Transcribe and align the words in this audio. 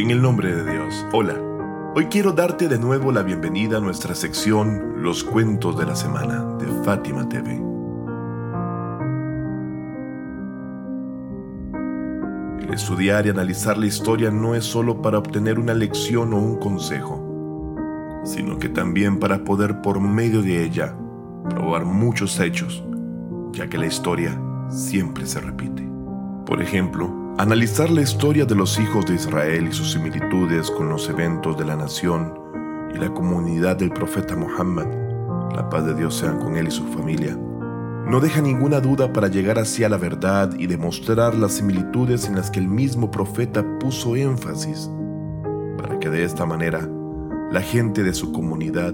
En 0.00 0.10
el 0.10 0.22
nombre 0.22 0.50
de 0.56 0.72
Dios, 0.72 1.06
hola. 1.12 1.34
Hoy 1.94 2.06
quiero 2.06 2.32
darte 2.32 2.68
de 2.68 2.78
nuevo 2.78 3.12
la 3.12 3.22
bienvenida 3.22 3.76
a 3.76 3.80
nuestra 3.80 4.14
sección 4.14 5.02
Los 5.02 5.22
Cuentos 5.22 5.78
de 5.78 5.84
la 5.84 5.94
Semana 5.94 6.42
de 6.58 6.66
Fátima 6.82 7.28
TV. 7.28 7.60
El 12.62 12.72
estudiar 12.72 13.26
y 13.26 13.28
analizar 13.28 13.76
la 13.76 13.84
historia 13.84 14.30
no 14.30 14.54
es 14.54 14.64
solo 14.64 15.02
para 15.02 15.18
obtener 15.18 15.58
una 15.58 15.74
lección 15.74 16.32
o 16.32 16.38
un 16.38 16.56
consejo, 16.56 18.22
sino 18.24 18.58
que 18.58 18.70
también 18.70 19.18
para 19.18 19.44
poder 19.44 19.82
por 19.82 20.00
medio 20.00 20.40
de 20.40 20.64
ella 20.64 20.96
probar 21.50 21.84
muchos 21.84 22.40
hechos, 22.40 22.82
ya 23.52 23.68
que 23.68 23.76
la 23.76 23.84
historia 23.84 24.40
siempre 24.70 25.26
se 25.26 25.40
repite. 25.40 25.86
Por 26.46 26.62
ejemplo, 26.62 27.29
Analizar 27.40 27.88
la 27.88 28.02
historia 28.02 28.44
de 28.44 28.54
los 28.54 28.78
hijos 28.78 29.06
de 29.06 29.14
Israel 29.14 29.66
y 29.66 29.72
sus 29.72 29.92
similitudes 29.92 30.70
con 30.70 30.90
los 30.90 31.08
eventos 31.08 31.56
de 31.56 31.64
la 31.64 31.74
nación 31.74 32.34
y 32.94 32.98
la 32.98 33.08
comunidad 33.14 33.76
del 33.76 33.88
profeta 33.88 34.36
Muhammad, 34.36 34.84
la 35.54 35.66
paz 35.70 35.86
de 35.86 35.94
Dios 35.94 36.16
sea 36.16 36.36
con 36.36 36.58
él 36.58 36.68
y 36.68 36.70
su 36.70 36.84
familia, 36.88 37.34
no 38.06 38.20
deja 38.20 38.42
ninguna 38.42 38.78
duda 38.80 39.10
para 39.10 39.28
llegar 39.28 39.58
hacia 39.58 39.88
la 39.88 39.96
verdad 39.96 40.52
y 40.58 40.66
demostrar 40.66 41.34
las 41.34 41.52
similitudes 41.52 42.26
en 42.26 42.36
las 42.36 42.50
que 42.50 42.60
el 42.60 42.68
mismo 42.68 43.10
profeta 43.10 43.64
puso 43.78 44.16
énfasis, 44.16 44.90
para 45.78 45.98
que 45.98 46.10
de 46.10 46.24
esta 46.24 46.44
manera 46.44 46.86
la 47.50 47.62
gente 47.62 48.02
de 48.02 48.12
su 48.12 48.32
comunidad 48.32 48.92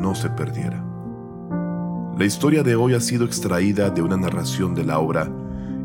no 0.00 0.14
se 0.14 0.30
perdiera. 0.30 0.82
La 2.16 2.24
historia 2.24 2.62
de 2.62 2.74
hoy 2.74 2.94
ha 2.94 3.00
sido 3.00 3.26
extraída 3.26 3.90
de 3.90 4.00
una 4.00 4.16
narración 4.16 4.74
de 4.74 4.84
la 4.84 4.98
obra 4.98 5.30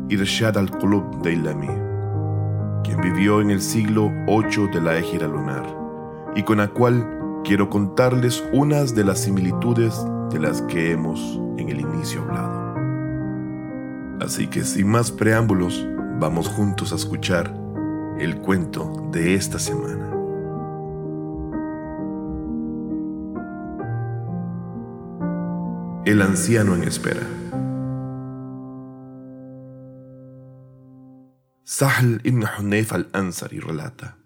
Irshad 0.08 0.56
al-Qulub 0.56 1.20
de 1.20 1.34
Ilami 1.34 1.87
vivió 3.02 3.40
en 3.40 3.50
el 3.50 3.60
siglo 3.60 4.12
VIII 4.26 4.68
de 4.72 4.80
la 4.80 4.98
égira 4.98 5.26
lunar, 5.26 5.66
y 6.34 6.42
con 6.42 6.58
la 6.58 6.68
cual 6.68 7.40
quiero 7.44 7.70
contarles 7.70 8.44
unas 8.52 8.94
de 8.94 9.04
las 9.04 9.20
similitudes 9.20 9.94
de 10.30 10.38
las 10.38 10.62
que 10.62 10.92
hemos 10.92 11.40
en 11.56 11.68
el 11.68 11.80
inicio 11.80 12.22
hablado. 12.22 12.74
Así 14.20 14.48
que 14.48 14.64
sin 14.64 14.88
más 14.88 15.12
preámbulos, 15.12 15.86
vamos 16.18 16.48
juntos 16.48 16.92
a 16.92 16.96
escuchar 16.96 17.54
el 18.18 18.38
cuento 18.38 19.08
de 19.12 19.34
esta 19.34 19.58
semana. 19.58 20.06
El 26.04 26.22
anciano 26.22 26.74
en 26.74 26.82
espera. 26.84 27.22
Sahl 31.70 32.22
ibn 32.24 32.44
Hunayf 32.46 32.94
al-Ansari 32.94 33.60
relata. 33.60 34.16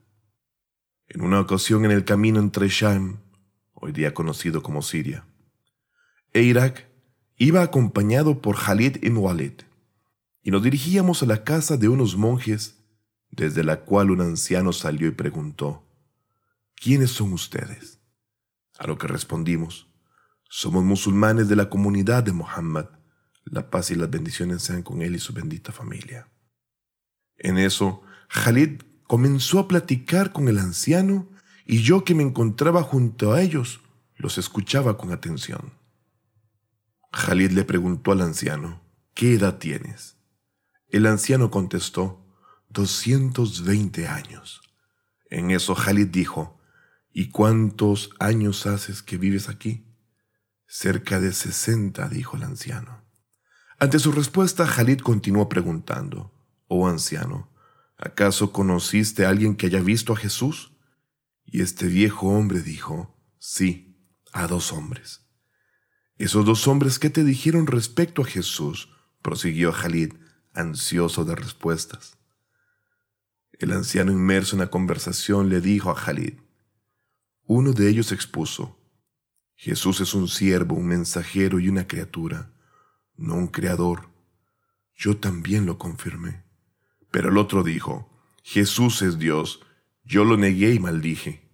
En 1.08 1.22
una 1.22 1.40
ocasión 1.40 1.84
en 1.84 1.90
el 1.90 2.04
camino 2.04 2.38
entre 2.38 2.68
Sham, 2.68 3.18
hoy 3.72 3.90
día 3.90 4.14
conocido 4.14 4.62
como 4.62 4.80
Siria, 4.80 5.26
e 6.32 6.42
Irak, 6.42 6.86
iba 7.36 7.62
acompañado 7.62 8.40
por 8.40 8.56
Khalid 8.56 8.98
ibn 9.02 9.16
Walid, 9.16 9.62
y 10.44 10.52
nos 10.52 10.62
dirigíamos 10.62 11.24
a 11.24 11.26
la 11.26 11.42
casa 11.42 11.76
de 11.76 11.88
unos 11.88 12.16
monjes, 12.16 12.76
desde 13.32 13.64
la 13.64 13.80
cual 13.80 14.12
un 14.12 14.20
anciano 14.20 14.72
salió 14.72 15.08
y 15.08 15.10
preguntó, 15.10 15.82
¿Quiénes 16.76 17.10
son 17.10 17.32
ustedes? 17.32 17.98
A 18.78 18.86
lo 18.86 18.98
que 18.98 19.08
respondimos, 19.08 19.88
somos 20.48 20.84
musulmanes 20.84 21.48
de 21.48 21.56
la 21.56 21.68
comunidad 21.68 22.22
de 22.22 22.30
Muhammad, 22.30 22.86
la 23.46 23.68
paz 23.68 23.90
y 23.90 23.96
las 23.96 24.10
bendiciones 24.10 24.62
sean 24.62 24.84
con 24.84 25.02
él 25.02 25.16
y 25.16 25.18
su 25.18 25.32
bendita 25.32 25.72
familia. 25.72 26.28
En 27.42 27.58
eso, 27.58 28.02
Khalid 28.28 28.82
comenzó 29.06 29.58
a 29.58 29.68
platicar 29.68 30.32
con 30.32 30.48
el 30.48 30.58
anciano 30.58 31.28
y 31.66 31.82
yo 31.82 32.04
que 32.04 32.14
me 32.14 32.22
encontraba 32.22 32.82
junto 32.82 33.32
a 33.32 33.42
ellos 33.42 33.80
los 34.14 34.38
escuchaba 34.38 34.96
con 34.96 35.10
atención. 35.10 35.72
Khalid 37.10 37.50
le 37.50 37.64
preguntó 37.64 38.12
al 38.12 38.22
anciano, 38.22 38.80
¿qué 39.14 39.34
edad 39.34 39.58
tienes? 39.58 40.16
El 40.88 41.06
anciano 41.06 41.50
contestó, 41.50 42.24
220 42.68 44.06
años. 44.06 44.62
En 45.28 45.50
eso 45.50 45.74
Khalid 45.74 46.08
dijo, 46.08 46.60
¿y 47.10 47.30
cuántos 47.30 48.10
años 48.20 48.66
haces 48.66 49.02
que 49.02 49.18
vives 49.18 49.48
aquí? 49.48 49.84
Cerca 50.68 51.18
de 51.18 51.32
60, 51.32 52.08
dijo 52.08 52.36
el 52.36 52.44
anciano. 52.44 53.04
Ante 53.80 53.98
su 53.98 54.12
respuesta, 54.12 54.64
Khalid 54.64 55.00
continuó 55.00 55.48
preguntando, 55.48 56.31
oh 56.72 56.88
anciano, 56.88 57.50
¿acaso 57.96 58.52
conociste 58.52 59.24
a 59.24 59.28
alguien 59.28 59.56
que 59.56 59.66
haya 59.66 59.80
visto 59.80 60.12
a 60.12 60.16
Jesús? 60.16 60.72
Y 61.44 61.60
este 61.60 61.86
viejo 61.86 62.28
hombre 62.28 62.62
dijo, 62.62 63.14
sí, 63.38 64.08
a 64.32 64.46
dos 64.46 64.72
hombres. 64.72 65.26
Esos 66.16 66.44
dos 66.46 66.66
hombres, 66.68 66.98
¿qué 66.98 67.10
te 67.10 67.24
dijeron 67.24 67.66
respecto 67.66 68.22
a 68.22 68.24
Jesús? 68.24 68.88
prosiguió 69.20 69.72
Jalid, 69.72 70.14
ansioso 70.54 71.24
de 71.24 71.34
respuestas. 71.34 72.16
El 73.52 73.72
anciano 73.72 74.10
inmerso 74.10 74.56
en 74.56 74.60
la 74.60 74.70
conversación 74.70 75.48
le 75.48 75.60
dijo 75.60 75.90
a 75.90 75.94
Jalid, 75.94 76.34
uno 77.44 77.72
de 77.72 77.88
ellos 77.88 78.12
expuso, 78.12 78.78
Jesús 79.54 80.00
es 80.00 80.14
un 80.14 80.26
siervo, 80.26 80.74
un 80.74 80.86
mensajero 80.86 81.60
y 81.60 81.68
una 81.68 81.86
criatura, 81.86 82.50
no 83.16 83.34
un 83.34 83.48
creador. 83.48 84.08
Yo 84.94 85.18
también 85.18 85.66
lo 85.66 85.78
confirmé. 85.78 86.44
Pero 87.12 87.28
el 87.28 87.38
otro 87.38 87.62
dijo, 87.62 88.10
Jesús 88.42 89.02
es 89.02 89.20
Dios. 89.20 89.60
Yo 90.02 90.24
lo 90.24 90.36
negué 90.36 90.74
y 90.74 90.80
maldije. 90.80 91.48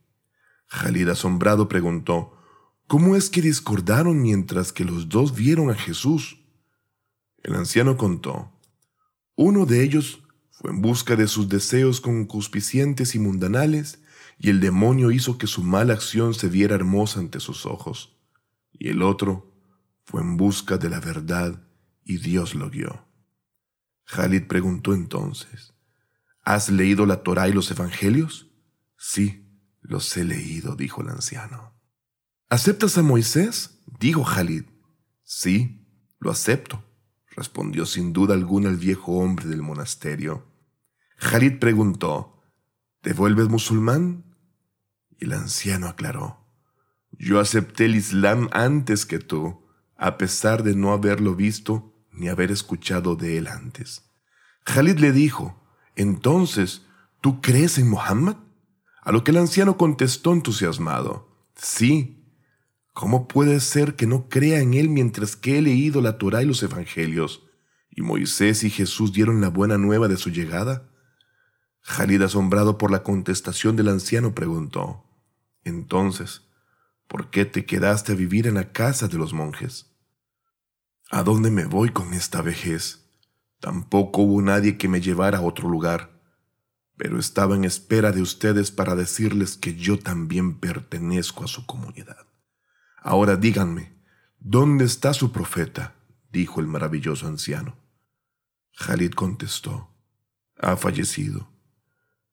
Jalid 0.69 1.08
asombrado 1.08 1.69
preguntó, 1.69 2.38
¿Cómo 2.86 3.16
es 3.16 3.28
que 3.28 3.42
discordaron 3.42 4.22
mientras 4.22 4.72
que 4.72 4.84
los 4.84 5.10
dos 5.10 5.34
vieron 5.34 5.69
a 5.69 5.74
Jesús? 5.74 6.38
El 7.42 7.54
anciano 7.54 7.98
contó, 7.98 8.50
uno 9.34 9.66
de 9.66 9.82
ellos 9.82 10.22
fue 10.50 10.70
en 10.70 10.80
busca 10.80 11.14
de 11.14 11.28
sus 11.28 11.48
deseos 11.48 12.00
concupiscientes 12.00 13.14
y 13.14 13.19
mundanales, 13.19 14.00
y 14.38 14.50
el 14.50 14.60
demonio 14.60 15.10
hizo 15.10 15.36
que 15.36 15.46
su 15.46 15.62
mala 15.62 15.92
acción 15.92 16.32
se 16.32 16.48
viera 16.48 16.75
hermosa 16.75 17.20
ante 17.20 17.40
sus 17.40 17.66
ojos. 17.66 18.16
Y 18.72 18.88
el 18.88 19.02
otro 19.02 19.52
fue 20.04 20.22
en 20.22 20.36
busca 20.36 20.78
de 20.78 20.88
la 20.88 21.00
verdad, 21.00 21.62
y 22.04 22.16
Dios 22.19 22.54
lo 22.54 22.70
guió. 22.70 23.07
Khalid 24.08 24.46
preguntó 24.46 24.94
entonces, 24.94 25.74
¿Has 26.42 26.70
leído 26.70 27.04
la 27.04 27.22
Torá 27.22 27.48
y 27.48 27.52
los 27.52 27.70
Evangelios? 27.70 28.50
Sí, 28.96 29.46
los 29.82 30.16
he 30.16 30.24
leído, 30.24 30.76
dijo 30.76 31.02
el 31.02 31.10
anciano. 31.10 31.74
¿Aceptas 32.48 32.96
a 32.96 33.02
Moisés? 33.02 33.82
dijo 34.00 34.24
Khalid. 34.24 34.64
Sí, 35.24 35.86
lo 36.19 36.30
acepto, 36.30 36.82
respondió 37.36 37.84
sin 37.84 38.14
duda 38.14 38.32
alguna 38.32 38.70
el 38.70 38.78
viejo 38.78 39.19
hombre 39.19 39.46
del 39.46 39.60
monasterio. 39.60 40.46
Khalid 41.19 41.58
preguntó, 41.58 42.42
¿te 43.02 43.12
vuelves 43.12 43.48
musulmán? 43.48 44.25
Y 45.19 45.26
el 45.26 45.34
anciano 45.34 45.86
aclaró, 45.86 46.46
yo 47.12 47.40
acepté 47.40 47.84
el 47.84 47.96
Islam 47.96 48.48
antes 48.52 49.04
que 49.04 49.19
tú, 49.19 49.66
a 49.96 50.16
pesar 50.16 50.62
de 50.62 50.75
no 50.75 50.92
haberlo 50.92 51.34
visto 51.34 51.88
ni 52.18 52.28
haber 52.28 52.50
escuchado 52.50 53.16
de 53.16 53.38
él 53.38 53.46
antes. 53.46 54.02
Khalid 54.64 54.98
le 54.98 55.12
dijo, 55.12 55.58
entonces, 55.94 56.82
¿tú 57.20 57.40
crees 57.40 57.78
en 57.78 57.88
Muhammad? 57.88 58.36
A 59.02 59.12
lo 59.12 59.24
que 59.24 59.30
el 59.30 59.38
anciano 59.38 59.76
contestó 59.76 60.32
entusiasmado, 60.32 61.28
sí. 61.54 62.14
¿Cómo 62.92 63.28
puede 63.28 63.60
ser 63.60 63.94
que 63.94 64.06
no 64.06 64.28
crea 64.28 64.60
en 64.60 64.74
él 64.74 64.88
mientras 64.88 65.36
que 65.36 65.58
he 65.58 65.62
leído 65.62 66.00
la 66.00 66.18
Torá 66.18 66.42
y 66.42 66.46
los 66.46 66.62
Evangelios, 66.62 67.44
y 67.90 68.02
Moisés 68.02 68.64
y 68.64 68.70
Jesús 68.70 69.12
dieron 69.12 69.40
la 69.40 69.48
buena 69.48 69.78
nueva 69.78 70.08
de 70.08 70.16
su 70.16 70.31
llegada? 70.31 70.90
Khalid, 71.82 72.22
asombrado 72.22 72.76
por 72.76 72.90
la 72.90 73.02
contestación 73.02 73.76
del 73.76 73.88
anciano, 73.88 74.34
preguntó, 74.34 75.04
Entonces, 75.64 76.43
¿por 77.06 77.31
qué 77.31 77.44
te 77.44 77.64
quedaste 77.64 78.12
a 78.12 78.16
vivir 78.16 78.46
en 78.46 78.54
la 78.54 78.72
casa 78.72 79.08
de 79.08 79.16
los 79.16 79.32
monjes? 79.32 79.88
¿A 81.10 81.22
dónde 81.22 81.50
me 81.50 81.64
voy 81.64 81.88
con 81.88 82.12
esta 82.12 82.43
vejez? 82.43 83.08
Tampoco 83.60 84.22
hubo 84.22 84.43
nadie 84.43 84.76
que 84.76 84.88
me 84.88 85.00
llevara 85.00 85.38
a 85.38 85.43
otro 85.43 85.66
lugar, 85.66 86.20
pero 86.99 87.19
estaba 87.19 87.56
en 87.56 87.64
espera 87.64 88.12
de 88.12 88.20
ustedes 88.20 88.70
para 88.70 88.94
decirles 88.94 89.56
que 89.56 89.75
yo 89.75 89.99
también 89.99 90.58
pertenezco 90.58 91.44
a 91.44 91.49
su 91.49 91.64
comunidad. 91.64 92.26
Ahora 93.00 93.37
díganme, 93.37 93.96
¿dónde 94.38 94.84
está 94.84 95.14
su 95.14 95.32
profeta? 95.32 95.94
dijo 96.31 96.60
el 96.60 96.66
maravilloso 96.66 97.26
anciano. 97.26 97.78
Jalid 98.72 99.12
contestó, 99.12 99.88
ha 100.58 100.76
fallecido. 100.76 101.50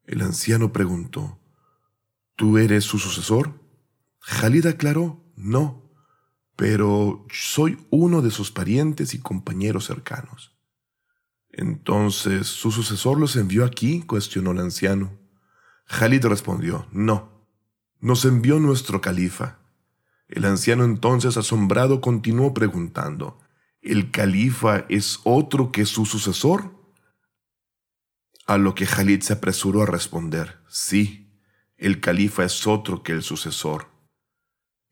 El 0.03 0.21
anciano 0.21 0.73
preguntó, 0.73 1.39
¿tú 2.35 2.57
eres 2.57 2.83
su 2.83 2.99
sucesor? 2.99 3.57
Jalid 4.19 4.65
aclaró, 4.65 5.23
no, 5.37 5.84
pero 6.55 7.25
soy 7.31 7.77
uno 7.89 8.21
de 8.21 8.31
sus 8.31 8.51
parientes 8.51 9.13
y 9.13 9.19
compañeros 9.19 9.85
cercanos. 9.85 10.55
Entonces, 11.49 12.47
¿su 12.47 12.71
sucesor 12.71 13.19
los 13.19 13.35
envió 13.35 13.65
aquí? 13.65 14.01
cuestionó 14.01 14.51
el 14.51 14.59
anciano. 14.59 15.17
Khalid 15.87 16.25
respondió, 16.25 16.87
no, 16.91 17.47
nos 17.99 18.25
envió 18.25 18.59
nuestro 18.59 19.01
califa. 19.01 19.59
El 20.27 20.45
anciano 20.45 20.83
entonces, 20.83 21.37
asombrado, 21.37 22.01
continuó 22.01 22.53
preguntando, 22.53 23.39
¿el 23.81 24.11
califa 24.11 24.85
es 24.89 25.19
otro 25.23 25.71
que 25.71 25.85
su 25.85 26.05
sucesor? 26.05 26.75
A 28.47 28.57
lo 28.57 28.75
que 28.75 28.85
Khalid 28.85 29.21
se 29.21 29.33
apresuró 29.33 29.83
a 29.83 29.85
responder, 29.85 30.59
sí, 30.67 31.39
el 31.77 31.99
califa 31.99 32.43
es 32.43 32.67
otro 32.67 33.03
que 33.03 33.11
el 33.11 33.23
sucesor. 33.23 33.94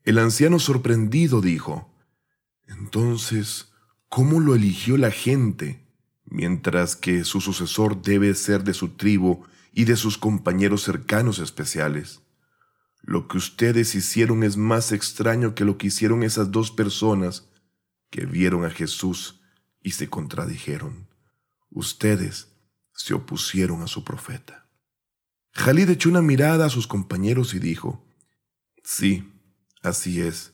El 0.04 0.18
anciano 0.18 0.58
sorprendido 0.58 1.40
dijo, 1.40 1.90
entonces, 2.66 3.72
¿cómo 4.10 4.38
lo 4.38 4.54
eligió 4.54 4.98
la 4.98 5.10
gente, 5.10 5.82
mientras 6.26 6.94
que 6.94 7.24
su 7.24 7.40
sucesor 7.40 8.02
debe 8.02 8.34
ser 8.34 8.64
de 8.64 8.74
su 8.74 8.90
tribu 8.96 9.44
y 9.72 9.86
de 9.86 9.96
sus 9.96 10.18
compañeros 10.18 10.82
cercanos 10.82 11.38
especiales? 11.38 12.20
Lo 13.00 13.28
que 13.28 13.38
ustedes 13.38 13.94
hicieron 13.94 14.42
es 14.42 14.58
más 14.58 14.92
extraño 14.92 15.54
que 15.54 15.64
lo 15.64 15.78
que 15.78 15.86
hicieron 15.86 16.22
esas 16.22 16.50
dos 16.50 16.70
personas 16.70 17.48
que 18.10 18.26
vieron 18.26 18.66
a 18.66 18.70
Jesús 18.70 19.40
y 19.82 19.92
se 19.92 20.08
contradijeron. 20.08 21.08
Ustedes 21.70 22.48
se 22.92 23.14
opusieron 23.14 23.80
a 23.82 23.86
su 23.86 24.04
profeta. 24.04 24.68
Jalid 25.52 25.88
echó 25.88 26.10
una 26.10 26.22
mirada 26.22 26.66
a 26.66 26.70
sus 26.70 26.86
compañeros 26.86 27.54
y 27.54 27.58
dijo, 27.58 28.04
Sí, 28.82 29.33
así 29.84 30.20
es. 30.20 30.52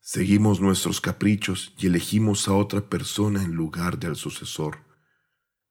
Seguimos 0.00 0.60
nuestros 0.60 1.00
caprichos 1.00 1.74
y 1.78 1.86
elegimos 1.86 2.48
a 2.48 2.54
otra 2.54 2.80
persona 2.88 3.42
en 3.42 3.52
lugar 3.52 3.98
del 3.98 4.16
sucesor. 4.16 4.78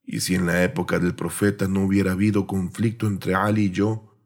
Y 0.04 0.22
si 0.22 0.36
en 0.36 0.46
la 0.46 0.64
época 0.64 1.00
del 1.00 1.16
profeta 1.16 1.68
no 1.68 1.84
hubiera 1.84 2.14
habido 2.14 2.48
conflicto 2.48 3.08
entre 3.08 3.36
Ali 3.36 3.66
y 3.66 3.72
yo, 3.72 4.18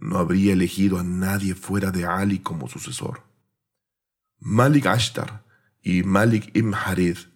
no 0.00 0.18
habría 0.18 0.52
elegido 0.52 0.98
a 0.98 1.04
nadie 1.04 1.54
fuera 1.54 1.90
de 1.90 2.04
Ali 2.06 2.38
como 2.38 2.68
sucesor. 2.68 3.22
Malik 4.38 4.86
Ashtar 4.86 5.44
y 5.82 6.02
Malik 6.04 6.50
ibn 6.54 6.74
Harith, 6.74 7.28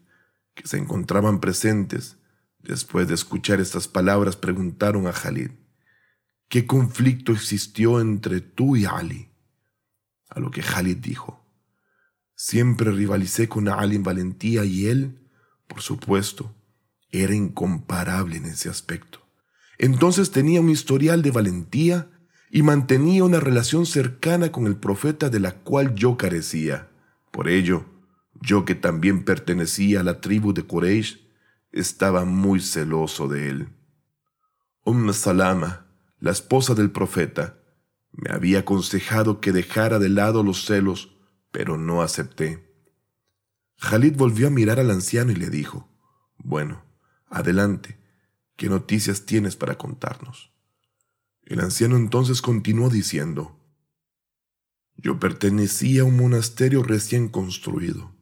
que 0.54 0.66
se 0.66 0.78
encontraban 0.78 1.40
presentes, 1.40 2.18
después 2.60 3.08
de 3.08 3.14
escuchar 3.14 3.60
estas 3.60 3.88
palabras, 3.88 4.36
preguntaron 4.36 5.06
a 5.08 5.12
Khalid, 5.12 5.50
¿qué 6.48 6.66
conflicto 6.66 7.32
existió 7.32 8.00
entre 8.00 8.40
tú 8.40 8.76
y 8.76 8.84
Ali? 8.84 9.31
A 10.34 10.40
lo 10.40 10.50
que 10.50 10.62
Khalid 10.62 10.96
dijo, 10.96 11.44
siempre 12.34 12.90
rivalicé 12.90 13.48
con 13.48 13.68
Ali 13.68 13.96
en 13.96 14.02
valentía 14.02 14.64
y 14.64 14.86
él, 14.86 15.28
por 15.66 15.82
supuesto, 15.82 16.54
era 17.10 17.34
incomparable 17.34 18.36
en 18.38 18.46
ese 18.46 18.70
aspecto. 18.70 19.20
Entonces 19.78 20.30
tenía 20.30 20.62
un 20.62 20.70
historial 20.70 21.20
de 21.20 21.30
valentía 21.32 22.10
y 22.50 22.62
mantenía 22.62 23.24
una 23.24 23.40
relación 23.40 23.84
cercana 23.84 24.50
con 24.52 24.66
el 24.66 24.76
profeta 24.76 25.28
de 25.28 25.40
la 25.40 25.52
cual 25.52 25.94
yo 25.94 26.16
carecía. 26.16 26.88
Por 27.30 27.48
ello, 27.48 27.84
yo 28.40 28.64
que 28.64 28.74
también 28.74 29.24
pertenecía 29.24 30.00
a 30.00 30.02
la 30.02 30.20
tribu 30.20 30.54
de 30.54 30.62
Quraysh, 30.62 31.20
estaba 31.72 32.24
muy 32.24 32.60
celoso 32.60 33.28
de 33.28 33.48
él. 33.50 33.68
Umm 34.84 35.12
Salama, 35.12 35.86
la 36.18 36.30
esposa 36.30 36.74
del 36.74 36.90
profeta, 36.90 37.58
me 38.12 38.30
había 38.30 38.60
aconsejado 38.60 39.40
que 39.40 39.52
dejara 39.52 39.98
de 39.98 40.10
lado 40.10 40.42
los 40.42 40.64
celos, 40.66 41.16
pero 41.50 41.78
no 41.78 42.02
acepté. 42.02 42.70
Khalid 43.80 44.16
volvió 44.16 44.46
a 44.46 44.50
mirar 44.50 44.78
al 44.78 44.90
anciano 44.90 45.32
y 45.32 45.34
le 45.34 45.50
dijo, 45.50 45.90
Bueno, 46.36 46.84
adelante, 47.26 47.98
¿qué 48.56 48.68
noticias 48.68 49.24
tienes 49.24 49.56
para 49.56 49.76
contarnos? 49.76 50.52
El 51.42 51.60
anciano 51.60 51.96
entonces 51.96 52.42
continuó 52.42 52.90
diciendo, 52.90 53.58
Yo 54.96 55.18
pertenecía 55.18 56.02
a 56.02 56.04
un 56.04 56.16
monasterio 56.16 56.82
recién 56.82 57.28
construido. 57.28 58.14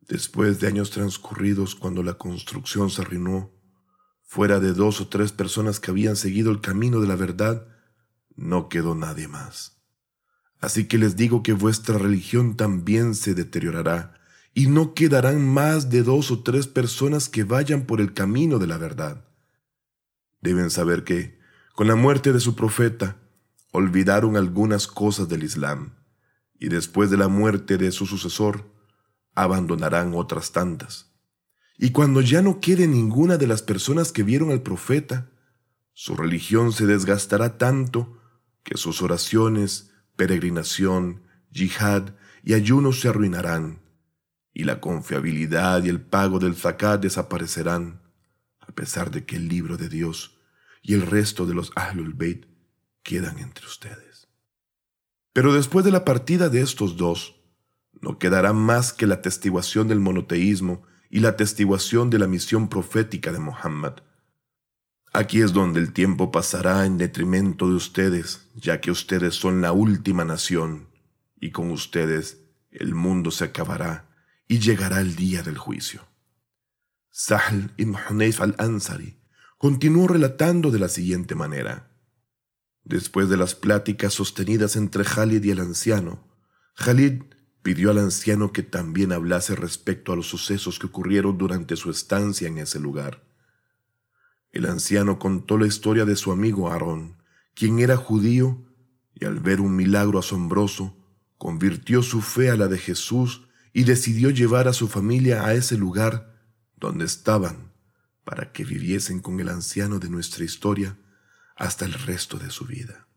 Después 0.00 0.60
de 0.60 0.68
años 0.68 0.90
transcurridos 0.90 1.74
cuando 1.74 2.02
la 2.02 2.14
construcción 2.14 2.90
se 2.90 3.02
arruinó, 3.02 3.52
fuera 4.22 4.60
de 4.60 4.72
dos 4.72 5.00
o 5.00 5.08
tres 5.08 5.32
personas 5.32 5.80
que 5.80 5.90
habían 5.90 6.16
seguido 6.16 6.50
el 6.50 6.60
camino 6.60 7.00
de 7.00 7.08
la 7.08 7.16
verdad, 7.16 7.73
no 8.36 8.68
quedó 8.68 8.94
nadie 8.94 9.28
más. 9.28 9.76
Así 10.60 10.86
que 10.86 10.98
les 10.98 11.16
digo 11.16 11.42
que 11.42 11.52
vuestra 11.52 11.98
religión 11.98 12.56
también 12.56 13.14
se 13.14 13.34
deteriorará, 13.34 14.14
y 14.54 14.68
no 14.68 14.94
quedarán 14.94 15.46
más 15.46 15.90
de 15.90 16.02
dos 16.02 16.30
o 16.30 16.42
tres 16.42 16.66
personas 16.68 17.28
que 17.28 17.44
vayan 17.44 17.86
por 17.86 18.00
el 18.00 18.14
camino 18.14 18.58
de 18.58 18.66
la 18.66 18.78
verdad. 18.78 19.24
Deben 20.40 20.70
saber 20.70 21.04
que, 21.04 21.38
con 21.74 21.88
la 21.88 21.96
muerte 21.96 22.32
de 22.32 22.40
su 22.40 22.54
profeta, 22.54 23.16
olvidaron 23.72 24.36
algunas 24.36 24.86
cosas 24.86 25.28
del 25.28 25.42
Islam, 25.42 25.94
y 26.58 26.68
después 26.68 27.10
de 27.10 27.16
la 27.16 27.28
muerte 27.28 27.76
de 27.76 27.90
su 27.90 28.06
sucesor, 28.06 28.64
abandonarán 29.34 30.14
otras 30.14 30.52
tantas. 30.52 31.12
Y 31.76 31.90
cuando 31.90 32.20
ya 32.20 32.40
no 32.40 32.60
quede 32.60 32.86
ninguna 32.86 33.36
de 33.36 33.48
las 33.48 33.62
personas 33.62 34.12
que 34.12 34.22
vieron 34.22 34.50
al 34.52 34.62
profeta, 34.62 35.28
su 35.92 36.16
religión 36.16 36.72
se 36.72 36.86
desgastará 36.86 37.58
tanto 37.58 38.20
que 38.64 38.76
sus 38.76 39.02
oraciones, 39.02 39.92
peregrinación, 40.16 41.22
yihad 41.50 42.14
y 42.42 42.54
ayunos 42.54 43.00
se 43.00 43.08
arruinarán, 43.08 43.82
y 44.52 44.64
la 44.64 44.80
confiabilidad 44.80 45.84
y 45.84 45.88
el 45.88 46.00
pago 46.00 46.38
del 46.38 46.56
zakat 46.56 47.00
desaparecerán, 47.00 48.02
a 48.60 48.72
pesar 48.72 49.10
de 49.10 49.24
que 49.24 49.36
el 49.36 49.48
libro 49.48 49.76
de 49.76 49.88
Dios 49.88 50.38
y 50.82 50.94
el 50.94 51.02
resto 51.02 51.46
de 51.46 51.54
los 51.54 51.72
Ahlul 51.76 52.14
Bayt 52.14 52.46
quedan 53.02 53.38
entre 53.38 53.66
ustedes. 53.66 54.28
Pero 55.32 55.52
después 55.52 55.84
de 55.84 55.90
la 55.90 56.04
partida 56.04 56.48
de 56.48 56.60
estos 56.60 56.96
dos, 56.96 57.40
no 58.00 58.18
quedará 58.18 58.52
más 58.52 58.92
que 58.92 59.06
la 59.06 59.22
testiguación 59.22 59.88
del 59.88 60.00
monoteísmo 60.00 60.82
y 61.10 61.20
la 61.20 61.36
testiguación 61.36 62.10
de 62.10 62.18
la 62.18 62.26
misión 62.26 62.68
profética 62.68 63.32
de 63.32 63.40
Muhammad. 63.40 63.94
Aquí 65.16 65.42
es 65.42 65.52
donde 65.52 65.78
el 65.78 65.92
tiempo 65.92 66.32
pasará 66.32 66.86
en 66.86 66.98
detrimento 66.98 67.68
de 67.68 67.76
ustedes, 67.76 68.48
ya 68.56 68.80
que 68.80 68.90
ustedes 68.90 69.36
son 69.36 69.60
la 69.60 69.70
última 69.70 70.24
nación, 70.24 70.88
y 71.40 71.52
con 71.52 71.70
ustedes 71.70 72.40
el 72.72 72.96
mundo 72.96 73.30
se 73.30 73.44
acabará 73.44 74.08
y 74.48 74.58
llegará 74.58 75.00
el 75.00 75.14
día 75.14 75.44
del 75.44 75.56
juicio. 75.56 76.02
Sahl 77.10 77.72
ibn 77.76 77.94
Hunayf 78.10 78.40
al-Ansari 78.40 79.16
continuó 79.56 80.08
relatando 80.08 80.72
de 80.72 80.80
la 80.80 80.88
siguiente 80.88 81.36
manera. 81.36 81.92
Después 82.82 83.28
de 83.28 83.36
las 83.36 83.54
pláticas 83.54 84.14
sostenidas 84.14 84.74
entre 84.74 85.04
Khalid 85.04 85.44
y 85.44 85.52
el 85.52 85.60
anciano, 85.60 86.26
Khalid 86.74 87.22
pidió 87.62 87.92
al 87.92 87.98
anciano 87.98 88.52
que 88.52 88.64
también 88.64 89.12
hablase 89.12 89.54
respecto 89.54 90.12
a 90.12 90.16
los 90.16 90.26
sucesos 90.26 90.80
que 90.80 90.86
ocurrieron 90.86 91.38
durante 91.38 91.76
su 91.76 91.88
estancia 91.92 92.48
en 92.48 92.58
ese 92.58 92.80
lugar. 92.80 93.22
El 94.54 94.66
anciano 94.66 95.18
contó 95.18 95.58
la 95.58 95.66
historia 95.66 96.04
de 96.04 96.14
su 96.14 96.30
amigo 96.30 96.70
Aarón, 96.70 97.16
quien 97.54 97.80
era 97.80 97.96
judío 97.96 98.62
y 99.12 99.24
al 99.24 99.40
ver 99.40 99.60
un 99.60 99.74
milagro 99.74 100.20
asombroso, 100.20 100.96
convirtió 101.38 102.04
su 102.04 102.22
fe 102.22 102.50
a 102.50 102.56
la 102.56 102.68
de 102.68 102.78
Jesús 102.78 103.48
y 103.72 103.82
decidió 103.82 104.30
llevar 104.30 104.68
a 104.68 104.72
su 104.72 104.86
familia 104.86 105.44
a 105.44 105.54
ese 105.54 105.76
lugar 105.76 106.40
donde 106.76 107.04
estaban 107.04 107.72
para 108.22 108.52
que 108.52 108.64
viviesen 108.64 109.18
con 109.18 109.40
el 109.40 109.48
anciano 109.48 109.98
de 109.98 110.08
nuestra 110.08 110.44
historia 110.44 110.96
hasta 111.56 111.84
el 111.84 111.92
resto 111.92 112.38
de 112.38 112.50
su 112.50 112.64
vida. 112.64 113.08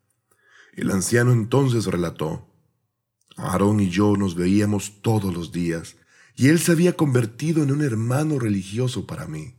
El 0.74 0.90
anciano 0.90 1.34
entonces 1.34 1.86
relató, 1.86 2.52
Aarón 3.36 3.80
y 3.80 3.92
yo 3.92 4.18
nos 4.18 4.34
veíamos 4.34 5.04
todos 5.04 5.32
los 5.36 5.52
días, 5.52 5.98
y 6.36 6.48
él 6.48 6.58
se 6.58 6.72
había 6.72 6.94
convertido 6.94 7.62
en 7.62 7.72
un 7.72 7.84
hermano 7.84 8.40
religioso 8.40 9.06
para 9.06 9.28
mí. 9.28 9.54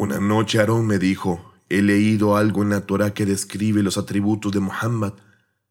Una 0.00 0.20
noche 0.20 0.60
Aarón 0.60 0.86
me 0.86 1.00
dijo, 1.00 1.54
he 1.68 1.82
leído 1.82 2.36
algo 2.36 2.62
en 2.62 2.70
la 2.70 2.82
Torah 2.82 3.14
que 3.14 3.26
describe 3.26 3.82
los 3.82 3.98
atributos 3.98 4.52
de 4.52 4.60
Muhammad, 4.60 5.14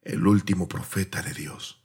el 0.01 0.27
último 0.27 0.67
profeta 0.67 1.21
de 1.21 1.31
Dios. 1.31 1.81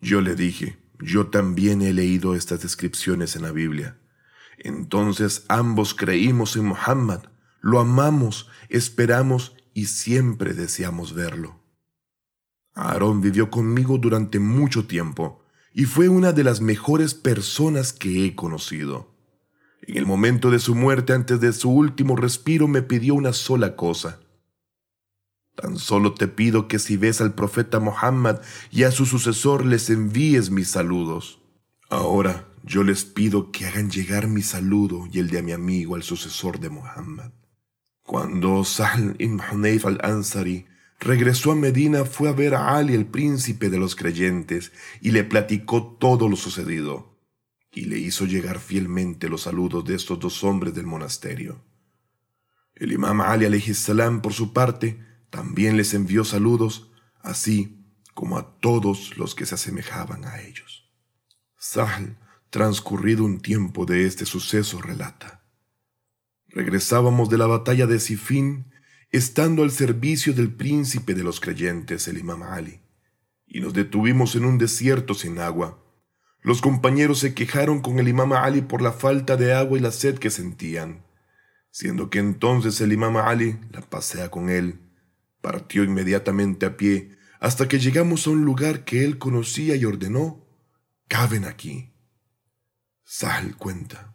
Yo 0.00 0.20
le 0.20 0.36
dije, 0.36 0.78
yo 1.00 1.26
también 1.26 1.82
he 1.82 1.92
leído 1.92 2.36
estas 2.36 2.62
descripciones 2.62 3.34
en 3.34 3.42
la 3.42 3.50
Biblia. 3.50 3.98
Entonces 4.58 5.44
ambos 5.48 5.92
creímos 5.92 6.54
en 6.54 6.66
Muhammad, 6.66 7.24
lo 7.60 7.80
amamos, 7.80 8.48
esperamos 8.68 9.56
y 9.74 9.86
siempre 9.86 10.54
deseamos 10.54 11.14
verlo. 11.14 11.64
Aarón 12.74 13.20
vivió 13.20 13.50
conmigo 13.50 13.98
durante 13.98 14.38
mucho 14.38 14.86
tiempo 14.86 15.44
y 15.74 15.86
fue 15.86 16.08
una 16.08 16.30
de 16.32 16.44
las 16.44 16.60
mejores 16.60 17.14
personas 17.14 17.92
que 17.92 18.24
he 18.24 18.36
conocido. 18.36 19.15
En 19.82 19.96
el 19.96 20.06
momento 20.06 20.50
de 20.50 20.58
su 20.58 20.74
muerte, 20.74 21.12
antes 21.12 21.40
de 21.40 21.52
su 21.52 21.70
último 21.70 22.16
respiro, 22.16 22.68
me 22.68 22.82
pidió 22.82 23.14
una 23.14 23.32
sola 23.32 23.76
cosa. 23.76 24.20
Tan 25.54 25.78
solo 25.78 26.12
te 26.12 26.28
pido 26.28 26.68
que 26.68 26.78
si 26.78 26.96
ves 26.96 27.20
al 27.20 27.34
profeta 27.34 27.80
Muhammad 27.80 28.40
y 28.70 28.82
a 28.82 28.90
su 28.90 29.06
sucesor 29.06 29.64
les 29.64 29.88
envíes 29.88 30.50
mis 30.50 30.68
saludos. 30.68 31.40
Ahora, 31.88 32.46
yo 32.62 32.82
les 32.82 33.04
pido 33.04 33.52
que 33.52 33.66
hagan 33.66 33.90
llegar 33.90 34.28
mi 34.28 34.42
saludo 34.42 35.08
y 35.10 35.20
el 35.20 35.30
de 35.30 35.42
mi 35.42 35.52
amigo 35.52 35.94
al 35.94 36.02
sucesor 36.02 36.60
de 36.60 36.68
Muhammad. 36.68 37.30
Cuando 38.02 38.64
Sahl 38.64 39.16
ibn 39.18 39.40
Hunayf 39.40 39.86
al-Ansari 39.86 40.66
regresó 41.00 41.52
a 41.52 41.54
Medina 41.54 42.04
fue 42.04 42.28
a 42.28 42.32
ver 42.32 42.54
a 42.54 42.76
Ali, 42.76 42.94
el 42.94 43.06
príncipe 43.06 43.70
de 43.70 43.78
los 43.78 43.96
creyentes, 43.96 44.72
y 45.00 45.12
le 45.12 45.24
platicó 45.24 45.96
todo 45.98 46.28
lo 46.28 46.36
sucedido, 46.36 47.15
y 47.76 47.84
le 47.84 47.98
hizo 47.98 48.24
llegar 48.24 48.58
fielmente 48.58 49.28
los 49.28 49.42
saludos 49.42 49.84
de 49.84 49.94
estos 49.94 50.18
dos 50.18 50.42
hombres 50.42 50.72
del 50.74 50.86
monasterio. 50.86 51.62
El 52.74 52.90
imam 52.90 53.20
Ali 53.20 53.60
salam, 53.74 54.22
por 54.22 54.32
su 54.32 54.54
parte, 54.54 54.98
también 55.28 55.76
les 55.76 55.92
envió 55.92 56.24
saludos, 56.24 56.90
así 57.20 57.84
como 58.14 58.38
a 58.38 58.58
todos 58.60 59.18
los 59.18 59.34
que 59.34 59.44
se 59.44 59.56
asemejaban 59.56 60.24
a 60.24 60.40
ellos. 60.40 60.90
Sahl, 61.58 62.16
transcurrido 62.48 63.26
un 63.26 63.40
tiempo 63.40 63.84
de 63.84 64.06
este 64.06 64.24
suceso, 64.24 64.80
relata. 64.80 65.44
Regresábamos 66.48 67.28
de 67.28 67.36
la 67.36 67.46
batalla 67.46 67.86
de 67.86 68.00
Sifín 68.00 68.72
estando 69.10 69.62
al 69.62 69.70
servicio 69.70 70.32
del 70.32 70.50
príncipe 70.50 71.12
de 71.12 71.24
los 71.24 71.40
creyentes, 71.40 72.08
el 72.08 72.16
imam 72.16 72.42
Ali, 72.42 72.80
y 73.46 73.60
nos 73.60 73.74
detuvimos 73.74 74.34
en 74.34 74.46
un 74.46 74.56
desierto 74.56 75.12
sin 75.12 75.38
agua. 75.40 75.85
Los 76.46 76.60
compañeros 76.60 77.18
se 77.18 77.34
quejaron 77.34 77.80
con 77.80 77.98
el 77.98 78.06
imam 78.06 78.32
Ali 78.32 78.62
por 78.62 78.80
la 78.80 78.92
falta 78.92 79.36
de 79.36 79.52
agua 79.52 79.78
y 79.78 79.80
la 79.80 79.90
sed 79.90 80.16
que 80.16 80.30
sentían, 80.30 81.04
siendo 81.72 82.08
que 82.08 82.20
entonces 82.20 82.80
el 82.80 82.92
imam 82.92 83.16
Ali 83.16 83.58
la 83.72 83.80
pasea 83.80 84.30
con 84.30 84.48
él. 84.48 84.78
Partió 85.40 85.82
inmediatamente 85.82 86.64
a 86.64 86.76
pie 86.76 87.18
hasta 87.40 87.66
que 87.66 87.80
llegamos 87.80 88.28
a 88.28 88.30
un 88.30 88.44
lugar 88.44 88.84
que 88.84 89.04
él 89.04 89.18
conocía 89.18 89.74
y 89.74 89.84
ordenó, 89.84 90.46
caben 91.08 91.46
aquí. 91.46 91.92
Sal 93.02 93.56
cuenta. 93.56 94.14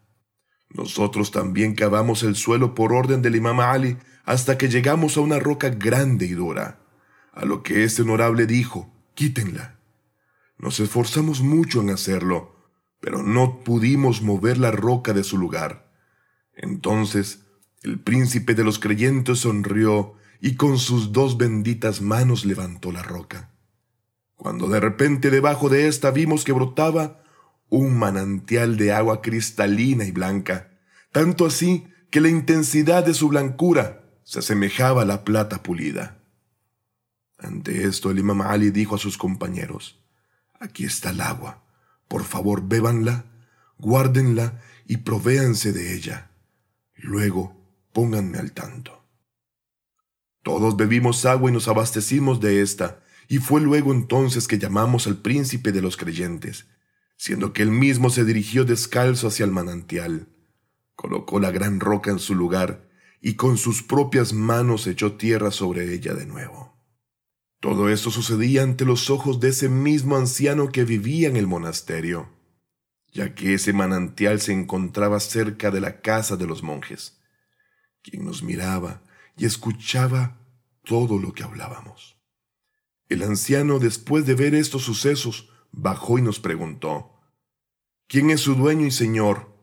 Nosotros 0.70 1.32
también 1.32 1.76
cavamos 1.76 2.24
el 2.24 2.38
suelo 2.38 2.76
por 2.76 2.94
orden 2.94 3.22
del 3.22 3.36
imam 3.36 3.60
Ali 3.60 3.98
hasta 4.24 4.58
que 4.58 4.70
llegamos 4.70 5.18
a 5.18 5.20
una 5.20 5.38
roca 5.38 5.68
grande 5.68 6.28
y 6.28 6.32
dura, 6.32 6.80
a 7.34 7.44
lo 7.44 7.62
que 7.62 7.84
este 7.84 8.04
honorable 8.04 8.46
dijo, 8.46 8.90
quítenla. 9.16 9.81
Nos 10.62 10.80
esforzamos 10.80 11.42
mucho 11.42 11.82
en 11.82 11.90
hacerlo, 11.90 12.56
pero 13.00 13.24
no 13.24 13.64
pudimos 13.64 14.22
mover 14.22 14.60
la 14.60 14.70
roca 14.70 15.12
de 15.12 15.24
su 15.24 15.40
lugar. 15.40 15.92
Entonces 16.54 17.48
el 17.82 18.00
príncipe 18.00 18.54
de 18.54 18.64
los 18.64 18.78
creyentes 18.78 19.40
sonrió 19.40 20.14
y 20.40 20.56
con 20.56 20.78
sus 20.78 21.12
dos 21.12 21.38
benditas 21.38 22.02
manos 22.02 22.46
levantó 22.46 22.92
la 22.92 23.02
roca. 23.02 23.56
Cuando 24.36 24.68
de 24.68 24.80
repente 24.80 25.32
debajo 25.32 25.68
de 25.68 25.88
ésta 25.88 26.12
vimos 26.12 26.44
que 26.44 26.52
brotaba 26.52 27.24
un 27.70 27.98
manantial 27.98 28.78
de 28.78 28.92
agua 28.92 29.24
cristalina 29.24 30.06
y 30.06 30.12
blanca, 30.12 30.78
tanto 31.12 31.48
así 31.48 31.88
que 32.12 32.22
la 32.22 32.30
intensidad 32.30 33.04
de 33.04 33.16
su 33.16 33.30
blancura 33.30 34.04
se 34.24 34.40
asemejaba 34.40 35.02
a 35.02 35.06
la 35.06 35.24
plata 35.24 35.64
pulida. 35.64 36.20
Ante 37.40 37.86
esto 37.86 38.12
el 38.12 38.20
imam 38.20 38.42
Ali 38.42 38.70
dijo 38.70 38.94
a 38.94 39.00
sus 39.00 39.18
compañeros, 39.18 40.01
Aquí 40.62 40.86
está 40.86 41.10
el 41.10 41.22
agua, 41.22 41.64
por 42.08 42.24
favor 42.24 42.62
bébanla, 42.68 43.26
guárdenla 43.80 44.62
y 44.86 44.98
provéanse 44.98 45.74
de 45.74 45.96
ella. 45.96 46.30
Luego 46.94 47.58
pónganme 47.94 48.38
al 48.38 48.52
tanto. 48.52 49.04
Todos 50.44 50.78
bebimos 50.78 51.26
agua 51.26 51.50
y 51.50 51.54
nos 51.54 51.68
abastecimos 51.68 52.40
de 52.42 52.62
esta, 52.62 53.04
y 53.28 53.40
fue 53.40 53.60
luego 53.60 53.92
entonces 53.92 54.48
que 54.48 54.60
llamamos 54.60 55.08
al 55.08 55.18
príncipe 55.18 55.72
de 55.72 55.82
los 55.82 55.98
creyentes, 55.98 56.68
siendo 57.18 57.54
que 57.54 57.64
él 57.64 57.72
mismo 57.72 58.12
se 58.12 58.24
dirigió 58.24 58.64
descalzo 58.64 59.30
hacia 59.30 59.46
el 59.46 59.52
manantial. 59.52 60.28
Colocó 60.94 61.40
la 61.40 61.50
gran 61.50 61.80
roca 61.80 62.12
en 62.12 62.20
su 62.20 62.36
lugar 62.36 62.88
y 63.20 63.34
con 63.34 63.58
sus 63.58 63.82
propias 63.82 64.32
manos 64.32 64.86
echó 64.86 65.14
tierra 65.14 65.50
sobre 65.50 65.92
ella 65.92 66.14
de 66.14 66.28
nuevo. 66.28 66.72
Todo 67.62 67.90
esto 67.90 68.10
sucedía 68.10 68.64
ante 68.64 68.86
los 68.86 69.12
ojos 69.12 69.40
de 69.40 69.50
ese 69.50 69.70
mismo 69.70 70.18
anciano 70.18 70.72
que 70.72 70.84
vivía 70.84 71.30
en 71.30 71.38
el 71.38 71.46
monasterio, 71.46 72.28
ya 73.14 73.36
que 73.36 73.54
ese 73.54 73.72
manantial 73.72 74.42
se 74.42 74.52
encontraba 74.52 75.20
cerca 75.20 75.70
de 75.70 75.80
la 75.80 76.02
casa 76.02 76.38
de 76.38 76.48
los 76.48 76.64
monjes, 76.64 77.22
quien 78.02 78.26
nos 78.26 78.42
miraba 78.42 79.04
y 79.38 79.46
escuchaba 79.46 80.40
todo 80.84 81.20
lo 81.20 81.34
que 81.34 81.44
hablábamos. 81.44 82.18
El 83.10 83.22
anciano, 83.22 83.78
después 83.78 84.26
de 84.26 84.34
ver 84.34 84.56
estos 84.56 84.82
sucesos, 84.82 85.52
bajó 85.72 86.18
y 86.18 86.24
nos 86.24 86.40
preguntó, 86.40 87.22
¿quién 88.08 88.32
es 88.32 88.42
su 88.42 88.56
dueño 88.56 88.88
y 88.88 88.92
señor? 88.92 89.56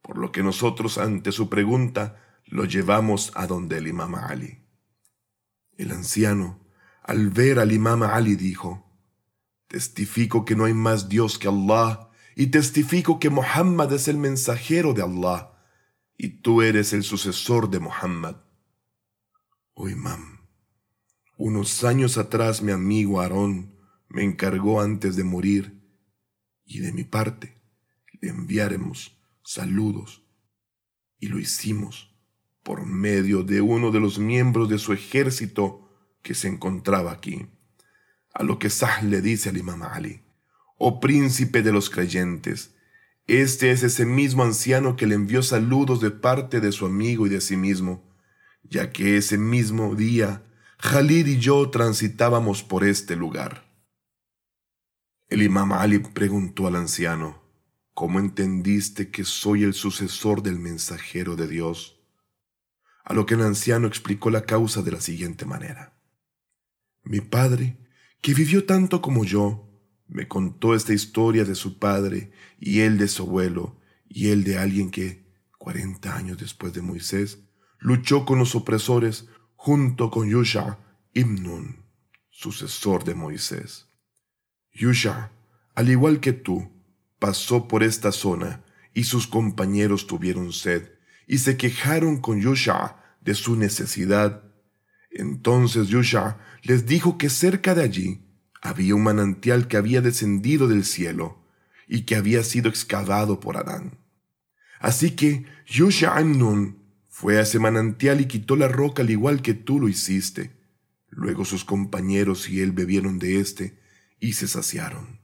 Por 0.00 0.16
lo 0.16 0.32
que 0.32 0.42
nosotros, 0.42 0.96
ante 0.96 1.30
su 1.32 1.50
pregunta, 1.50 2.40
lo 2.46 2.64
llevamos 2.64 3.32
a 3.34 3.46
donde 3.46 3.76
el 3.76 3.88
imam 3.88 4.14
Ali. 4.14 4.64
El 5.76 5.92
anciano, 5.92 6.66
al 7.08 7.30
ver 7.30 7.58
al 7.58 7.72
imam 7.72 8.02
Ali, 8.02 8.36
dijo, 8.36 8.84
Testifico 9.66 10.44
que 10.44 10.54
no 10.54 10.66
hay 10.66 10.74
más 10.74 11.08
Dios 11.08 11.38
que 11.38 11.48
Allah, 11.48 12.10
y 12.36 12.48
testifico 12.48 13.18
que 13.18 13.30
Muhammad 13.30 13.90
es 13.94 14.08
el 14.08 14.18
mensajero 14.18 14.92
de 14.92 15.02
Allah, 15.02 15.52
y 16.18 16.42
tú 16.42 16.60
eres 16.60 16.92
el 16.92 17.02
sucesor 17.04 17.70
de 17.70 17.80
Muhammad. 17.80 18.36
Oh 19.72 19.88
imam, 19.88 20.40
unos 21.38 21.82
años 21.82 22.18
atrás 22.18 22.60
mi 22.60 22.72
amigo 22.72 23.22
Aarón 23.22 23.74
me 24.08 24.22
encargó 24.22 24.82
antes 24.82 25.16
de 25.16 25.24
morir, 25.24 25.80
y 26.66 26.80
de 26.80 26.92
mi 26.92 27.04
parte 27.04 27.62
le 28.20 28.28
enviaremos 28.28 29.18
saludos, 29.42 30.26
y 31.18 31.28
lo 31.28 31.38
hicimos 31.38 32.14
por 32.62 32.84
medio 32.84 33.44
de 33.44 33.62
uno 33.62 33.92
de 33.92 34.00
los 34.00 34.18
miembros 34.18 34.68
de 34.68 34.78
su 34.78 34.92
ejército 34.92 35.87
que 36.22 36.34
se 36.34 36.48
encontraba 36.48 37.12
aquí. 37.12 37.46
A 38.34 38.42
lo 38.42 38.58
que 38.58 38.70
Sah 38.70 39.02
le 39.02 39.20
dice 39.20 39.48
al 39.48 39.56
imam 39.56 39.82
Ali, 39.82 40.22
oh 40.76 41.00
príncipe 41.00 41.62
de 41.62 41.72
los 41.72 41.90
creyentes, 41.90 42.74
este 43.26 43.70
es 43.70 43.82
ese 43.82 44.06
mismo 44.06 44.42
anciano 44.42 44.96
que 44.96 45.06
le 45.06 45.14
envió 45.14 45.42
saludos 45.42 46.00
de 46.00 46.10
parte 46.10 46.60
de 46.60 46.72
su 46.72 46.86
amigo 46.86 47.26
y 47.26 47.30
de 47.30 47.40
sí 47.40 47.56
mismo, 47.56 48.02
ya 48.62 48.90
que 48.90 49.16
ese 49.16 49.38
mismo 49.38 49.94
día 49.94 50.42
Khalid 50.78 51.26
y 51.26 51.38
yo 51.38 51.68
transitábamos 51.70 52.62
por 52.62 52.84
este 52.84 53.16
lugar. 53.16 53.68
El 55.28 55.42
imam 55.42 55.72
Ali 55.72 55.98
preguntó 55.98 56.66
al 56.66 56.76
anciano, 56.76 57.42
¿cómo 57.92 58.18
entendiste 58.18 59.10
que 59.10 59.24
soy 59.24 59.64
el 59.64 59.74
sucesor 59.74 60.42
del 60.42 60.58
mensajero 60.58 61.36
de 61.36 61.48
Dios? 61.48 61.98
a 63.08 63.14
lo 63.14 63.24
que 63.24 63.34
el 63.34 63.42
anciano 63.42 63.86
explicó 63.86 64.28
la 64.28 64.42
causa 64.42 64.82
de 64.82 64.92
la 64.92 65.00
siguiente 65.00 65.46
manera. 65.46 65.97
Mi 67.08 67.22
padre, 67.22 67.78
que 68.20 68.34
vivió 68.34 68.66
tanto 68.66 69.00
como 69.00 69.24
yo, 69.24 69.66
me 70.08 70.28
contó 70.28 70.74
esta 70.74 70.92
historia 70.92 71.46
de 71.46 71.54
su 71.54 71.78
padre 71.78 72.32
y 72.60 72.80
él 72.80 72.98
de 72.98 73.08
su 73.08 73.22
abuelo 73.22 73.80
y 74.06 74.28
él 74.28 74.44
de 74.44 74.58
alguien 74.58 74.90
que, 74.90 75.26
cuarenta 75.56 76.16
años 76.16 76.36
después 76.36 76.74
de 76.74 76.82
Moisés, 76.82 77.38
luchó 77.78 78.26
con 78.26 78.38
los 78.38 78.54
opresores 78.54 79.26
junto 79.56 80.10
con 80.10 80.28
Yusha 80.28 80.80
ibn 81.14 81.82
sucesor 82.28 83.04
de 83.04 83.14
Moisés. 83.14 83.86
Yusha, 84.70 85.32
al 85.74 85.88
igual 85.88 86.20
que 86.20 86.34
tú, 86.34 86.70
pasó 87.18 87.68
por 87.68 87.82
esta 87.82 88.12
zona 88.12 88.62
y 88.92 89.04
sus 89.04 89.26
compañeros 89.26 90.06
tuvieron 90.06 90.52
sed 90.52 90.92
y 91.26 91.38
se 91.38 91.56
quejaron 91.56 92.20
con 92.20 92.38
Yusha 92.38 93.02
de 93.22 93.34
su 93.34 93.56
necesidad. 93.56 94.47
Entonces 95.18 95.88
Yusha 95.88 96.38
les 96.62 96.86
dijo 96.86 97.18
que 97.18 97.28
cerca 97.28 97.74
de 97.74 97.82
allí 97.82 98.20
había 98.62 98.94
un 98.94 99.02
manantial 99.02 99.66
que 99.66 99.76
había 99.76 100.00
descendido 100.00 100.68
del 100.68 100.84
cielo 100.84 101.44
y 101.88 102.02
que 102.02 102.14
había 102.14 102.44
sido 102.44 102.68
excavado 102.68 103.40
por 103.40 103.56
Adán. 103.56 103.98
Así 104.78 105.16
que 105.16 105.44
Yusha 105.66 106.16
Amnun 106.16 106.78
fue 107.08 107.36
a 107.36 107.40
ese 107.40 107.58
manantial 107.58 108.20
y 108.20 108.26
quitó 108.26 108.54
la 108.54 108.68
roca 108.68 109.02
al 109.02 109.10
igual 109.10 109.42
que 109.42 109.54
tú 109.54 109.80
lo 109.80 109.88
hiciste. 109.88 110.56
Luego 111.08 111.44
sus 111.44 111.64
compañeros 111.64 112.48
y 112.48 112.60
él 112.60 112.70
bebieron 112.70 113.18
de 113.18 113.40
éste 113.40 113.80
y 114.20 114.34
se 114.34 114.46
saciaron. 114.46 115.20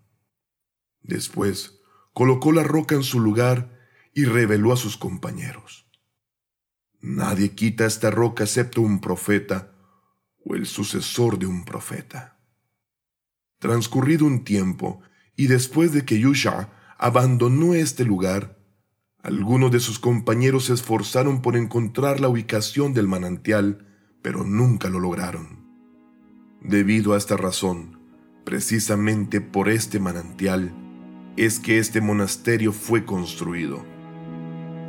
Después 1.03 1.79
colocó 2.13 2.51
la 2.51 2.65
roca 2.65 2.97
en 2.97 3.05
su 3.05 3.21
lugar 3.21 3.79
y 4.13 4.25
reveló 4.25 4.73
a 4.73 4.77
sus 4.77 4.97
compañeros. 4.97 5.87
Nadie 7.01 7.55
quita 7.55 7.87
esta 7.87 8.11
roca 8.11 8.43
excepto 8.43 8.81
un 8.81 9.01
profeta 9.01 9.71
o 10.45 10.55
el 10.55 10.67
sucesor 10.67 11.39
de 11.39 11.47
un 11.47 11.65
profeta. 11.65 12.39
Transcurrido 13.59 14.27
un 14.27 14.45
tiempo, 14.45 15.01
y 15.37 15.47
después 15.47 15.93
de 15.93 16.05
que 16.05 16.19
Yusha 16.19 16.71
abandonó 16.99 17.75
este 17.75 18.05
lugar, 18.05 18.59
algunos 19.23 19.71
de 19.71 19.81
sus 19.81 19.99
compañeros 19.99 20.67
se 20.67 20.75
esforzaron 20.75 21.41
por 21.41 21.57
encontrar 21.57 22.21
la 22.21 22.29
ubicación 22.29 22.93
del 22.93 23.09
manantial, 23.09 23.87
pero 24.23 24.45
nunca 24.45 24.91
lo 24.91 25.01
lograron. 25.01 25.65
Debido 26.61 27.15
a 27.15 27.19
esta 27.19 27.37
razón, 27.37 27.99
precisamente 28.45 29.41
por 29.41 29.69
este 29.69 29.99
manantial, 29.99 30.75
es 31.37 31.59
que 31.59 31.79
este 31.79 32.01
monasterio 32.01 32.73
fue 32.73 33.05
construido. 33.05 33.85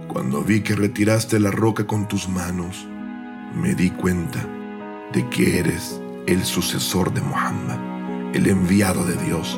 Cuando 0.09 0.43
vi 0.43 0.61
que 0.61 0.75
retiraste 0.75 1.39
la 1.39 1.51
roca 1.51 1.87
con 1.87 2.07
tus 2.07 2.29
manos, 2.29 2.85
me 3.55 3.73
di 3.73 3.89
cuenta 3.89 4.54
de 5.15 5.27
que 5.29 5.59
eres 5.59 6.01
el 6.27 6.43
sucesor 6.43 7.13
de 7.13 7.21
Muhammad, 7.21 7.79
el 8.35 8.47
enviado 8.47 9.05
de 9.05 9.15
Dios, 9.25 9.57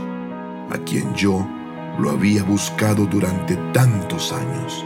a 0.70 0.78
quien 0.86 1.16
yo 1.16 1.48
lo 1.98 2.12
había 2.12 2.44
buscado 2.44 3.08
durante 3.08 3.56
tantos 3.74 4.32
años. 4.32 4.86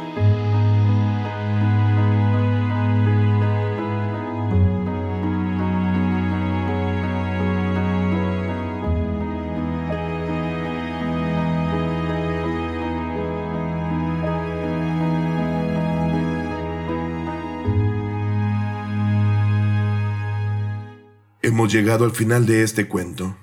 Hemos 21.51 21.73
llegado 21.73 22.05
al 22.05 22.11
final 22.11 22.45
de 22.45 22.63
este 22.63 22.87
cuento. 22.87 23.35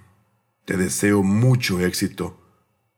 Te 0.64 0.78
deseo 0.78 1.22
mucho 1.22 1.80
éxito. 1.80 2.40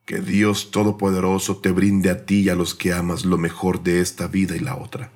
Que 0.04 0.20
Dios 0.20 0.70
Todopoderoso 0.70 1.56
te 1.56 1.72
brinde 1.72 2.10
a 2.10 2.26
ti 2.26 2.42
y 2.42 2.48
a 2.48 2.54
los 2.54 2.76
que 2.76 2.92
amas 2.92 3.24
lo 3.24 3.36
mejor 3.36 3.82
de 3.82 4.00
esta 4.00 4.28
vida 4.28 4.54
y 4.54 4.60
la 4.60 4.76
otra. 4.76 5.10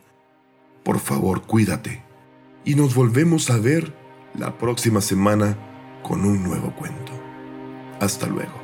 Por 0.82 0.98
favor, 0.98 1.42
cuídate. 1.42 2.02
Y 2.64 2.74
nos 2.74 2.96
volvemos 2.96 3.50
a 3.50 3.58
ver 3.58 3.94
la 4.36 4.58
próxima 4.58 5.00
semana 5.00 5.56
con 6.02 6.24
un 6.24 6.42
nuevo 6.42 6.74
cuento. 6.74 7.12
Hasta 8.00 8.26
luego. 8.26 8.63